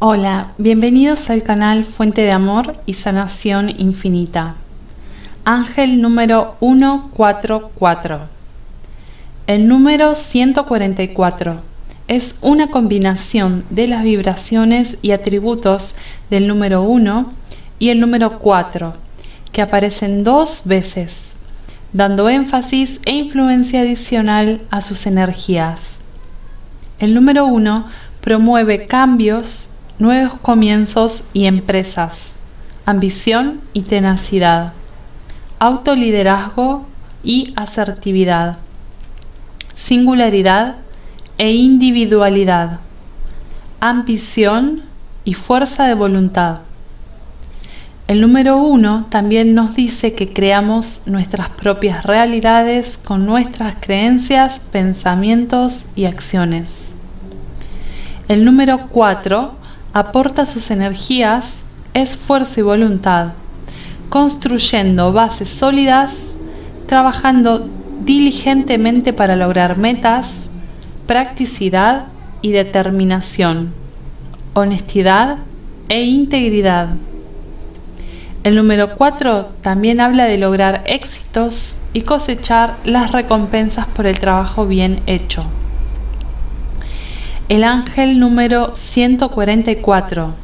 Hola, 0.00 0.52
bienvenidos 0.58 1.28
al 1.28 1.42
canal 1.42 1.84
Fuente 1.84 2.22
de 2.22 2.30
Amor 2.30 2.76
y 2.86 2.94
Sanación 2.94 3.68
Infinita. 3.80 4.54
Ángel 5.44 6.00
número 6.00 6.54
144. 6.60 8.20
El 9.48 9.66
número 9.66 10.14
144 10.14 11.62
es 12.06 12.36
una 12.42 12.68
combinación 12.70 13.64
de 13.70 13.88
las 13.88 14.04
vibraciones 14.04 14.98
y 15.02 15.10
atributos 15.10 15.96
del 16.30 16.46
número 16.46 16.82
1 16.82 17.32
y 17.80 17.88
el 17.88 17.98
número 17.98 18.38
4, 18.38 18.94
que 19.50 19.62
aparecen 19.62 20.22
dos 20.22 20.62
veces, 20.64 21.32
dando 21.92 22.28
énfasis 22.28 23.00
e 23.04 23.16
influencia 23.16 23.80
adicional 23.80 24.60
a 24.70 24.80
sus 24.80 25.08
energías. 25.08 26.02
El 27.00 27.14
número 27.14 27.46
1 27.46 27.84
promueve 28.20 28.86
cambios 28.86 29.67
nuevos 29.98 30.34
comienzos 30.40 31.24
y 31.32 31.46
empresas, 31.46 32.34
ambición 32.84 33.60
y 33.72 33.82
tenacidad, 33.82 34.72
autoliderazgo 35.58 36.86
y 37.22 37.52
asertividad, 37.56 38.58
singularidad 39.74 40.76
e 41.36 41.52
individualidad, 41.52 42.80
ambición 43.80 44.82
y 45.24 45.34
fuerza 45.34 45.86
de 45.86 45.94
voluntad. 45.94 46.60
El 48.06 48.22
número 48.22 48.56
uno 48.56 49.06
también 49.10 49.54
nos 49.54 49.74
dice 49.74 50.14
que 50.14 50.32
creamos 50.32 51.02
nuestras 51.04 51.50
propias 51.50 52.04
realidades 52.04 52.96
con 52.96 53.26
nuestras 53.26 53.74
creencias, 53.78 54.60
pensamientos 54.72 55.84
y 55.94 56.06
acciones. 56.06 56.96
El 58.28 58.46
número 58.46 58.88
cuatro 58.88 59.57
aporta 59.98 60.46
sus 60.46 60.70
energías, 60.70 61.64
esfuerzo 61.92 62.60
y 62.60 62.62
voluntad, 62.62 63.32
construyendo 64.08 65.12
bases 65.12 65.48
sólidas, 65.48 66.34
trabajando 66.86 67.68
diligentemente 68.00 69.12
para 69.12 69.34
lograr 69.34 69.76
metas, 69.76 70.48
practicidad 71.06 72.04
y 72.42 72.52
determinación, 72.52 73.72
honestidad 74.54 75.38
e 75.88 76.04
integridad. 76.04 76.90
El 78.44 78.54
número 78.54 78.94
4 78.94 79.48
también 79.62 80.00
habla 80.00 80.26
de 80.26 80.38
lograr 80.38 80.82
éxitos 80.86 81.74
y 81.92 82.02
cosechar 82.02 82.76
las 82.84 83.10
recompensas 83.10 83.88
por 83.88 84.06
el 84.06 84.20
trabajo 84.20 84.64
bien 84.66 85.02
hecho 85.06 85.44
el 87.48 87.64
ángel 87.64 88.18
número 88.18 88.74
144 88.74 90.34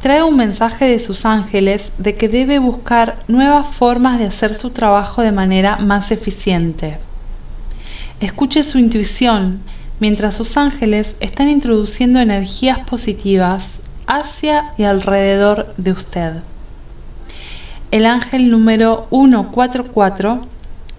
trae 0.00 0.22
un 0.22 0.36
mensaje 0.36 0.86
de 0.86 0.98
sus 0.98 1.26
ángeles 1.26 1.92
de 1.98 2.16
que 2.16 2.30
debe 2.30 2.58
buscar 2.58 3.18
nuevas 3.28 3.66
formas 3.66 4.18
de 4.18 4.24
hacer 4.24 4.54
su 4.54 4.70
trabajo 4.70 5.20
de 5.20 5.32
manera 5.32 5.76
más 5.76 6.10
eficiente. 6.10 6.96
Escuche 8.20 8.64
su 8.64 8.78
intuición 8.78 9.60
mientras 9.98 10.34
sus 10.34 10.56
ángeles 10.56 11.14
están 11.20 11.50
introduciendo 11.50 12.20
energías 12.20 12.78
positivas 12.78 13.80
hacia 14.06 14.72
y 14.78 14.84
alrededor 14.84 15.74
de 15.76 15.92
usted. 15.92 16.32
El 17.90 18.06
ángel 18.06 18.50
número 18.50 19.06
144 19.10 20.40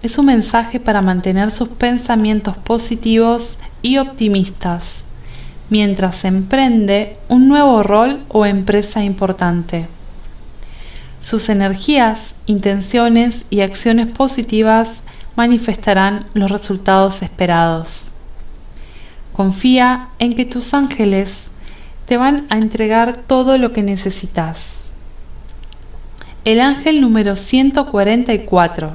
es 0.04 0.18
un 0.18 0.26
mensaje 0.26 0.78
para 0.78 1.02
mantener 1.02 1.50
sus 1.50 1.68
pensamientos 1.68 2.56
positivos 2.58 3.58
y 3.82 3.98
optimistas 3.98 5.01
mientras 5.70 6.24
emprende 6.24 7.16
un 7.28 7.48
nuevo 7.48 7.82
rol 7.82 8.20
o 8.28 8.46
empresa 8.46 9.02
importante. 9.02 9.88
Sus 11.20 11.48
energías, 11.48 12.34
intenciones 12.46 13.44
y 13.48 13.60
acciones 13.60 14.08
positivas 14.08 15.04
manifestarán 15.36 16.24
los 16.34 16.50
resultados 16.50 17.22
esperados. 17.22 18.08
Confía 19.32 20.08
en 20.18 20.34
que 20.34 20.44
tus 20.44 20.74
ángeles 20.74 21.46
te 22.06 22.16
van 22.16 22.46
a 22.50 22.58
entregar 22.58 23.16
todo 23.16 23.56
lo 23.56 23.72
que 23.72 23.82
necesitas. 23.82 24.82
El 26.44 26.60
ángel 26.60 27.00
número 27.00 27.36
144 27.36 28.90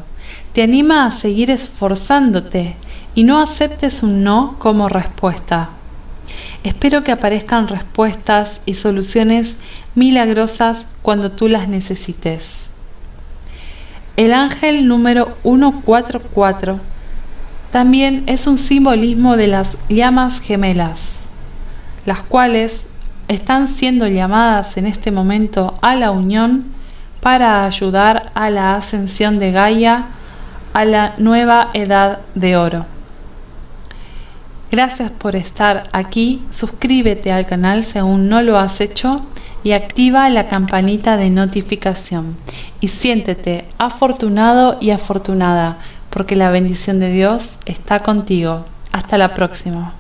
te 0.52 0.64
anima 0.64 1.06
a 1.06 1.12
seguir 1.12 1.50
esforzándote 1.50 2.76
y 3.16 3.24
no 3.24 3.40
aceptes 3.40 4.04
un 4.04 4.24
no 4.24 4.58
como 4.60 4.90
respuesta. 4.90 5.70
Espero 6.68 7.02
que 7.02 7.14
aparezcan 7.14 7.70
respuestas 7.70 8.60
y 8.66 8.74
soluciones 8.74 9.58
milagrosas 9.96 10.86
cuando 11.02 11.32
tú 11.32 11.48
las 11.48 11.70
necesites. 11.70 12.72
El 14.18 14.34
ángel 14.34 14.86
número 14.86 15.38
144 15.44 16.82
también 17.72 18.26
es 18.28 18.48
un 18.48 18.58
simbolismo 18.58 19.38
de 19.38 19.48
las 19.48 19.78
llamas 19.88 20.42
gemelas, 20.42 21.28
las 22.06 22.20
cuales 22.20 22.88
están 23.30 23.70
siendo 23.70 24.06
llamadas 24.10 24.76
en 24.76 24.88
este 24.88 25.10
momento 25.10 25.80
a 25.82 25.96
la 25.96 26.12
unión 26.12 26.66
para 27.22 27.64
ayudar 27.64 28.30
a 28.36 28.50
la 28.50 28.76
ascensión 28.76 29.40
de 29.40 29.54
Gaia 29.54 30.08
a 30.74 30.84
la 30.84 31.14
nueva 31.18 31.70
edad 31.74 32.20
de 32.36 32.58
oro. 32.58 32.97
Gracias 34.70 35.12
por 35.12 35.36
estar 35.36 35.90
aquí, 35.94 36.44
suscríbete 36.52 37.32
al 37.32 37.46
canal 37.46 37.84
si 37.84 38.00
aún 38.00 38.28
no 38.28 38.42
lo 38.42 38.58
has 38.58 38.82
hecho 38.82 39.22
y 39.64 39.72
activa 39.72 40.30
la 40.30 40.48
campanita 40.48 41.16
de 41.16 41.30
notificación. 41.30 42.36
Y 42.82 42.90
siéntete 42.90 43.66
afortunado 43.78 44.78
y 44.82 44.92
afortunada 44.92 45.78
porque 46.10 46.36
la 46.36 46.50
bendición 46.50 47.00
de 47.00 47.12
Dios 47.12 47.58
está 47.66 48.04
contigo. 48.04 48.66
Hasta 48.92 49.18
la 49.18 49.34
próxima. 49.34 49.94